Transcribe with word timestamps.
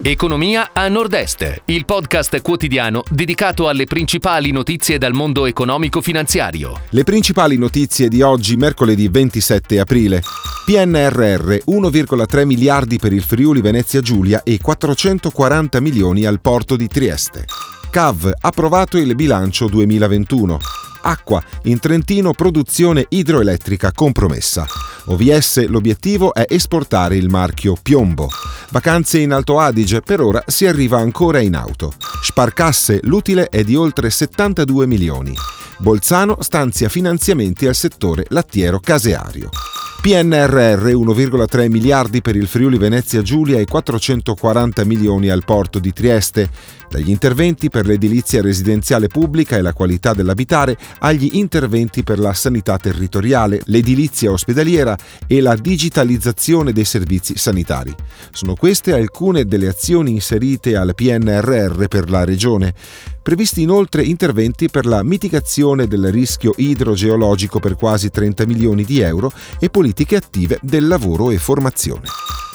Economia 0.00 0.70
a 0.72 0.88
Nord-Est, 0.88 1.62
il 1.66 1.84
podcast 1.84 2.40
quotidiano 2.40 3.02
dedicato 3.10 3.68
alle 3.68 3.84
principali 3.84 4.50
notizie 4.50 4.96
dal 4.96 5.12
mondo 5.12 5.44
economico-finanziario. 5.44 6.80
Le 6.88 7.04
principali 7.04 7.58
notizie 7.58 8.08
di 8.08 8.22
oggi, 8.22 8.56
mercoledì 8.56 9.08
27 9.08 9.78
aprile. 9.78 10.22
PNRR 10.64 11.56
1,3 11.66 12.46
miliardi 12.46 12.98
per 12.98 13.12
il 13.12 13.22
Friuli 13.22 13.60
Venezia 13.60 14.00
Giulia 14.00 14.42
e 14.42 14.58
440 14.60 15.80
milioni 15.80 16.24
al 16.24 16.40
porto 16.40 16.74
di 16.74 16.88
Trieste. 16.88 17.44
CAV 17.90 18.32
approvato 18.40 18.96
il 18.96 19.14
bilancio 19.14 19.66
2021. 19.68 20.81
Acqua, 21.02 21.42
in 21.64 21.78
Trentino 21.78 22.32
produzione 22.32 23.06
idroelettrica 23.08 23.92
compromessa. 23.92 24.66
OVS 25.06 25.66
l'obiettivo 25.66 26.32
è 26.32 26.46
esportare 26.48 27.16
il 27.16 27.28
marchio 27.28 27.76
Piombo. 27.80 28.28
Vacanze 28.70 29.18
in 29.18 29.32
Alto 29.32 29.58
Adige, 29.58 30.00
per 30.00 30.20
ora 30.20 30.42
si 30.46 30.66
arriva 30.66 30.98
ancora 30.98 31.40
in 31.40 31.54
auto. 31.54 31.92
Sparcasse, 32.22 33.00
l'utile 33.02 33.48
è 33.48 33.64
di 33.64 33.74
oltre 33.74 34.10
72 34.10 34.86
milioni. 34.86 35.34
Bolzano 35.78 36.38
stanzia 36.40 36.88
finanziamenti 36.88 37.66
al 37.66 37.74
settore 37.74 38.24
lattiero 38.28 38.78
caseario. 38.78 39.50
PNRR 40.02 40.84
1,3 40.84 41.70
miliardi 41.70 42.22
per 42.22 42.34
il 42.34 42.48
Friuli 42.48 42.76
Venezia 42.76 43.22
Giulia 43.22 43.60
e 43.60 43.66
440 43.66 44.84
milioni 44.84 45.28
al 45.28 45.44
porto 45.44 45.78
di 45.78 45.92
Trieste, 45.92 46.50
dagli 46.90 47.08
interventi 47.08 47.70
per 47.70 47.86
l'edilizia 47.86 48.42
residenziale 48.42 49.06
pubblica 49.06 49.56
e 49.56 49.62
la 49.62 49.72
qualità 49.72 50.12
dell'abitare 50.12 50.76
agli 50.98 51.30
interventi 51.34 52.02
per 52.02 52.18
la 52.18 52.34
sanità 52.34 52.78
territoriale, 52.78 53.60
l'edilizia 53.66 54.32
ospedaliera 54.32 54.98
e 55.28 55.40
la 55.40 55.54
digitalizzazione 55.54 56.72
dei 56.72 56.84
servizi 56.84 57.38
sanitari. 57.38 57.94
Sono 58.32 58.56
queste 58.56 58.92
alcune 58.92 59.44
delle 59.44 59.68
azioni 59.68 60.10
inserite 60.10 60.74
al 60.74 60.96
PNRR 60.96 61.84
per 61.86 62.10
la 62.10 62.24
Regione. 62.24 62.74
Previsti 63.22 63.62
inoltre 63.62 64.02
interventi 64.02 64.68
per 64.68 64.84
la 64.84 65.04
mitigazione 65.04 65.86
del 65.86 66.10
rischio 66.10 66.54
idrogeologico 66.56 67.60
per 67.60 67.76
quasi 67.76 68.10
30 68.10 68.46
milioni 68.46 68.82
di 68.84 68.98
euro 68.98 69.30
e 69.60 69.70
politiche 69.70 70.16
attive 70.16 70.58
del 70.60 70.88
lavoro 70.88 71.30
e 71.30 71.38
formazione. 71.38 72.02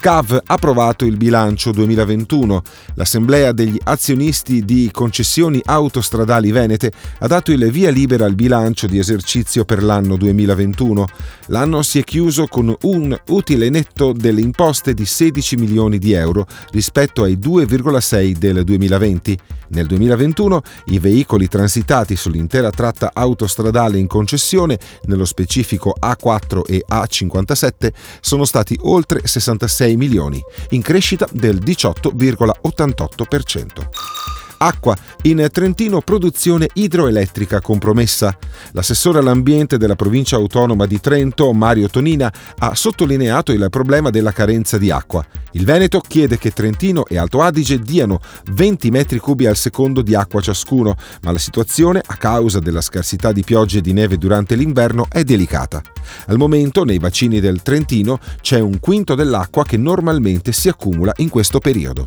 CAV 0.00 0.32
ha 0.32 0.54
approvato 0.54 1.04
il 1.04 1.16
bilancio 1.16 1.72
2021. 1.72 2.62
L'Assemblea 2.94 3.52
degli 3.52 3.78
azionisti 3.84 4.64
di 4.64 4.88
concessioni 4.92 5.60
autostradali 5.64 6.52
venete 6.52 6.92
ha 7.18 7.26
dato 7.26 7.52
il 7.52 7.70
via 7.70 7.90
libera 7.90 8.24
al 8.24 8.34
bilancio 8.34 8.86
di 8.86 8.98
esercizio 8.98 9.64
per 9.64 9.82
l'anno 9.82 10.16
2021. 10.16 11.06
L'anno 11.46 11.82
si 11.82 11.98
è 11.98 12.04
chiuso 12.04 12.46
con 12.46 12.74
un 12.82 13.18
utile 13.28 13.68
netto 13.70 14.12
delle 14.12 14.40
imposte 14.40 14.94
di 14.94 15.04
16 15.04 15.56
milioni 15.56 15.98
di 15.98 16.12
euro 16.12 16.46
rispetto 16.70 17.24
ai 17.24 17.36
2,6 17.36 18.36
del 18.36 18.64
2020. 18.64 19.38
Nel 19.70 19.86
2021 19.86 20.62
i 20.86 20.98
veicoli 20.98 21.46
transitati 21.46 22.16
sull'intera 22.16 22.70
tratta 22.70 23.10
autostradale 23.12 23.98
in 23.98 24.06
concessione, 24.06 24.78
nello 25.04 25.26
specifico 25.26 25.94
A4 26.00 26.62
e 26.66 26.84
A57, 26.88 27.92
sono 28.20 28.44
stati 28.44 28.78
oltre 28.82 29.26
66 29.26 29.87
6 29.88 29.96
milioni, 29.96 30.44
in 30.70 30.82
crescita 30.82 31.28
del 31.32 31.62
18,88%. 31.62 34.17
Acqua. 34.58 34.96
In 35.22 35.46
Trentino 35.50 36.00
produzione 36.00 36.68
idroelettrica 36.72 37.60
compromessa. 37.60 38.36
L'assessore 38.72 39.18
all'ambiente 39.18 39.78
della 39.78 39.96
provincia 39.96 40.36
autonoma 40.36 40.86
di 40.86 41.00
Trento, 41.00 41.52
Mario 41.52 41.88
Tonina, 41.88 42.32
ha 42.58 42.74
sottolineato 42.74 43.52
il 43.52 43.66
problema 43.70 44.10
della 44.10 44.32
carenza 44.32 44.78
di 44.78 44.90
acqua. 44.90 45.24
Il 45.52 45.64
Veneto 45.64 46.00
chiede 46.00 46.38
che 46.38 46.52
Trentino 46.52 47.06
e 47.06 47.16
Alto 47.16 47.40
Adige 47.40 47.78
diano 47.78 48.20
20 48.52 48.90
metri 48.90 49.18
cubi 49.18 49.46
al 49.46 49.56
secondo 49.56 50.02
di 50.02 50.14
acqua 50.14 50.40
ciascuno, 50.40 50.94
ma 51.22 51.32
la 51.32 51.38
situazione, 51.38 52.02
a 52.04 52.16
causa 52.16 52.58
della 52.58 52.80
scarsità 52.80 53.32
di 53.32 53.42
piogge 53.42 53.78
e 53.78 53.80
di 53.80 53.92
neve 53.92 54.18
durante 54.18 54.54
l'inverno, 54.56 55.06
è 55.08 55.24
delicata. 55.24 55.82
Al 56.26 56.36
momento 56.36 56.84
nei 56.84 56.98
bacini 56.98 57.40
del 57.40 57.62
Trentino 57.62 58.18
c'è 58.40 58.60
un 58.60 58.78
quinto 58.78 59.14
dell'acqua 59.14 59.64
che 59.64 59.76
normalmente 59.76 60.52
si 60.52 60.68
accumula 60.68 61.12
in 61.16 61.28
questo 61.28 61.58
periodo. 61.58 62.06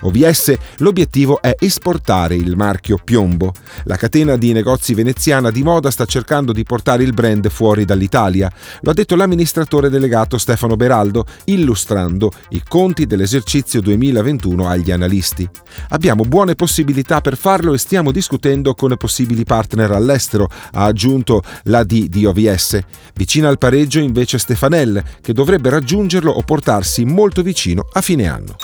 OVS 0.00 0.54
l'obiettivo 0.78 1.40
è 1.40 1.54
esportare 1.58 2.34
il 2.34 2.56
marchio 2.56 2.98
Piombo. 3.02 3.52
La 3.84 3.96
catena 3.96 4.36
di 4.36 4.52
negozi 4.52 4.94
veneziana 4.94 5.50
di 5.50 5.62
moda 5.62 5.90
sta 5.90 6.04
cercando 6.04 6.52
di 6.52 6.62
portare 6.62 7.02
il 7.02 7.12
brand 7.12 7.48
fuori 7.48 7.84
dall'Italia. 7.84 8.50
Lo 8.82 8.90
ha 8.90 8.94
detto 8.94 9.16
l'amministratore 9.16 9.90
delegato 9.90 10.38
Stefano 10.38 10.76
Beraldo, 10.76 11.24
illustrando 11.44 12.30
i 12.50 12.62
conti 12.66 13.06
dell'esercizio 13.06 13.80
2021 13.80 14.68
agli 14.68 14.90
analisti. 14.90 15.48
Abbiamo 15.90 16.24
buone 16.24 16.54
possibilità 16.54 17.20
per 17.20 17.36
farlo 17.36 17.72
e 17.74 17.78
stiamo 17.78 18.12
discutendo 18.12 18.74
con 18.74 18.96
possibili 18.96 19.44
partner 19.44 19.92
all'estero, 19.92 20.48
ha 20.72 20.84
aggiunto 20.84 21.42
la 21.64 21.84
D 21.84 22.08
di 22.08 22.24
OVS. 22.24 22.78
Vicina 23.14 23.48
al 23.48 23.58
pareggio 23.58 23.98
invece 23.98 24.38
Stefanel, 24.38 25.02
che 25.20 25.32
dovrebbe 25.32 25.70
raggiungerlo 25.70 26.30
o 26.30 26.42
portarsi 26.42 27.04
molto 27.04 27.42
vicino 27.42 27.86
a 27.92 28.00
fine 28.00 28.28
anno. 28.28 28.56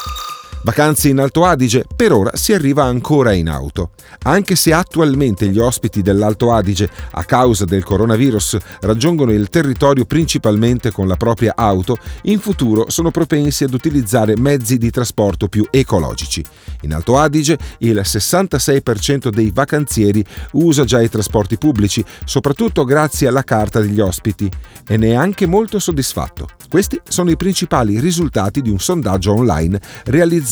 Vacanze 0.64 1.10
in 1.10 1.18
Alto 1.18 1.44
Adige, 1.44 1.84
per 1.94 2.10
ora 2.10 2.30
si 2.36 2.54
arriva 2.54 2.84
ancora 2.84 3.32
in 3.32 3.50
auto. 3.50 3.90
Anche 4.22 4.56
se 4.56 4.72
attualmente 4.72 5.46
gli 5.48 5.58
ospiti 5.58 6.00
dell'Alto 6.00 6.52
Adige, 6.52 6.88
a 7.10 7.22
causa 7.24 7.66
del 7.66 7.84
coronavirus, 7.84 8.56
raggiungono 8.80 9.30
il 9.30 9.50
territorio 9.50 10.06
principalmente 10.06 10.90
con 10.90 11.06
la 11.06 11.16
propria 11.16 11.52
auto, 11.54 11.98
in 12.22 12.38
futuro 12.38 12.88
sono 12.88 13.10
propensi 13.10 13.64
ad 13.64 13.74
utilizzare 13.74 14.38
mezzi 14.38 14.78
di 14.78 14.90
trasporto 14.90 15.48
più 15.48 15.66
ecologici. 15.70 16.42
In 16.80 16.94
Alto 16.94 17.18
Adige 17.18 17.58
il 17.80 18.00
66% 18.02 19.28
dei 19.28 19.50
vacanzieri 19.52 20.24
usa 20.52 20.84
già 20.84 21.02
i 21.02 21.10
trasporti 21.10 21.58
pubblici, 21.58 22.02
soprattutto 22.24 22.84
grazie 22.84 23.28
alla 23.28 23.44
carta 23.44 23.80
degli 23.80 24.00
ospiti, 24.00 24.50
e 24.86 24.96
ne 24.96 25.08
è 25.08 25.14
anche 25.14 25.44
molto 25.44 25.78
soddisfatto. 25.78 26.48
Questi 26.70 26.98
sono 27.06 27.30
i 27.30 27.36
principali 27.36 28.00
risultati 28.00 28.62
di 28.62 28.70
un 28.70 28.80
sondaggio 28.80 29.34
online 29.34 29.78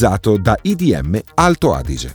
realizzato 0.02 0.36
da 0.36 0.58
IDM 0.62 1.20
Alto 1.34 1.72
Adige. 1.72 2.12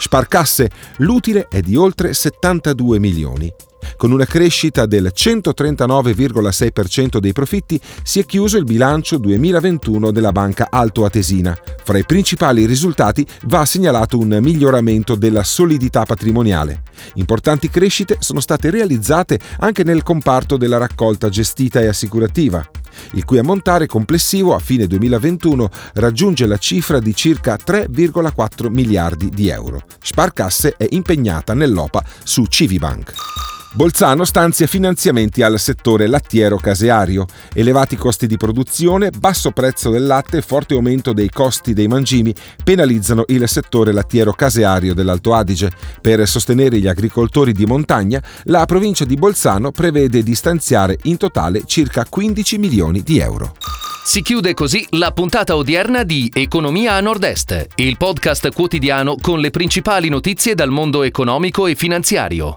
Sparcasse, 0.00 0.70
l'utile 0.98 1.46
è 1.48 1.60
di 1.60 1.76
oltre 1.76 2.12
72 2.12 2.98
milioni. 2.98 3.52
Con 3.96 4.10
una 4.10 4.26
crescita 4.26 4.86
del 4.86 5.12
139,6% 5.14 7.18
dei 7.18 7.32
profitti 7.32 7.80
si 8.02 8.20
è 8.20 8.26
chiuso 8.26 8.58
il 8.58 8.64
bilancio 8.64 9.18
2021 9.18 10.10
della 10.10 10.32
banca 10.32 10.68
Alto 10.70 11.04
Atesina. 11.04 11.56
Fra 11.84 11.98
i 11.98 12.04
principali 12.04 12.66
risultati 12.66 13.26
va 13.44 13.64
segnalato 13.64 14.18
un 14.18 14.38
miglioramento 14.40 15.14
della 15.14 15.42
solidità 15.42 16.04
patrimoniale. 16.04 16.82
Importanti 17.14 17.70
crescite 17.70 18.16
sono 18.18 18.40
state 18.40 18.70
realizzate 18.70 19.38
anche 19.60 19.84
nel 19.84 20.02
comparto 20.02 20.56
della 20.56 20.78
raccolta 20.78 21.28
gestita 21.28 21.80
e 21.80 21.86
assicurativa 21.86 22.68
il 23.12 23.24
cui 23.24 23.38
ammontare 23.38 23.86
complessivo 23.86 24.54
a 24.54 24.58
fine 24.58 24.86
2021 24.86 25.68
raggiunge 25.94 26.46
la 26.46 26.58
cifra 26.58 26.98
di 26.98 27.14
circa 27.14 27.56
3,4 27.56 28.68
miliardi 28.70 29.30
di 29.30 29.48
euro. 29.48 29.82
Sparcasse 30.00 30.74
è 30.76 30.86
impegnata 30.90 31.54
nell'OPA 31.54 32.04
su 32.22 32.44
Civibank. 32.46 33.57
Bolzano 33.70 34.24
stanzia 34.24 34.66
finanziamenti 34.66 35.42
al 35.42 35.58
settore 35.60 36.06
lattiero-caseario. 36.06 37.26
Elevati 37.52 37.96
costi 37.96 38.26
di 38.26 38.38
produzione, 38.38 39.10
basso 39.10 39.50
prezzo 39.50 39.90
del 39.90 40.06
latte 40.06 40.38
e 40.38 40.42
forte 40.42 40.74
aumento 40.74 41.12
dei 41.12 41.28
costi 41.28 41.74
dei 41.74 41.86
mangimi 41.86 42.34
penalizzano 42.64 43.24
il 43.28 43.46
settore 43.46 43.92
lattiero-caseario 43.92 44.94
dell'Alto 44.94 45.34
Adige. 45.34 45.70
Per 46.00 46.26
sostenere 46.26 46.78
gli 46.78 46.88
agricoltori 46.88 47.52
di 47.52 47.66
montagna, 47.66 48.22
la 48.44 48.64
provincia 48.64 49.04
di 49.04 49.16
Bolzano 49.16 49.70
prevede 49.70 50.22
di 50.22 50.34
stanziare 50.34 50.98
in 51.02 51.18
totale 51.18 51.62
circa 51.66 52.06
15 52.08 52.58
milioni 52.58 53.02
di 53.02 53.18
euro. 53.18 53.54
Si 54.02 54.22
chiude 54.22 54.54
così 54.54 54.86
la 54.92 55.12
puntata 55.12 55.54
odierna 55.54 56.02
di 56.02 56.30
Economia 56.32 56.94
a 56.94 57.00
Nord-Est, 57.00 57.66
il 57.74 57.98
podcast 57.98 58.50
quotidiano 58.52 59.16
con 59.20 59.38
le 59.38 59.50
principali 59.50 60.08
notizie 60.08 60.54
dal 60.54 60.70
mondo 60.70 61.02
economico 61.02 61.66
e 61.66 61.74
finanziario. 61.74 62.56